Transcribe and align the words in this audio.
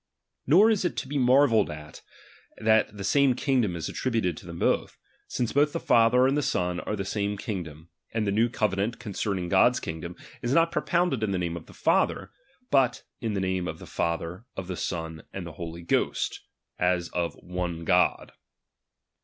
Nor 0.47 0.71
is 0.71 0.83
it 0.83 0.97
to 0.97 1.07
be 1.07 1.19
marveled 1.19 1.69
at, 1.69 2.01
that 2.57 2.97
the 2.97 3.03
sarae_ 3.03 3.33
kingdom 3.37 3.75
is 3.75 3.87
attributed 3.87 4.35
to 4.37 4.47
them 4.47 4.57
both; 4.57 4.97
since 5.27 5.53
both 5.53 5.67
H 5.69 5.73
the 5.73 5.79
Father 5.79 6.25
and 6.25 6.35
the 6.35 6.41
Son 6.41 6.79
are 6.79 6.95
the 6.95 7.05
same 7.05 7.35
God; 7.35 7.67
and 7.67 7.75
■ 8.23 8.25
the 8.25 8.31
new 8.31 8.49
covenant 8.49 8.97
concerning 8.97 9.47
God's 9.47 9.79
kingdom, 9.79 10.15
is 10.41 10.53
not 10.53 10.71
propounded 10.71 11.21
in 11.21 11.29
the 11.29 11.37
name 11.37 11.55
of 11.55 11.67
the 11.67 11.73
Father; 11.75 12.31
but 12.71 13.03
in 13.19 13.35
the 13.35 13.39
name 13.39 13.67
of 13.67 13.77
the 13.77 13.85
Father, 13.85 14.47
of 14.57 14.65
the 14.65 14.75
Son, 14.75 15.21
and 15.33 15.41
of 15.47 15.53
the 15.53 15.57
Holy 15.57 15.83
Ghost, 15.83 16.39
as 16.79 17.09
of 17.09 17.35
one 17.35 17.85
God. 17.85 18.31